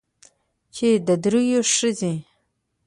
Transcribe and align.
چې 0.75 0.87
د 1.05 1.09
درېو 1.23 1.61
ښځې 1.75 2.13